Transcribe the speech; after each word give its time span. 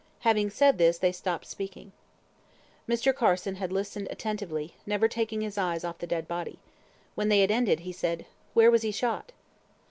Having 0.21 0.49
said 0.49 0.77
this, 0.79 0.97
they 0.97 1.11
stopped 1.11 1.45
speaking. 1.45 1.91
Mr. 2.89 3.13
Carson 3.15 3.57
had 3.57 3.71
listened 3.71 4.07
attentively, 4.09 4.73
never 4.83 5.07
taking 5.07 5.41
his 5.41 5.59
eyes 5.59 5.83
off 5.83 5.99
the 5.99 6.07
dead 6.07 6.27
body. 6.27 6.57
When 7.13 7.29
they 7.29 7.41
had 7.41 7.51
ended, 7.51 7.81
he 7.81 7.91
said, 7.91 8.25
"Where 8.55 8.71
was 8.71 8.81
he 8.81 8.89
shot?" 8.89 9.31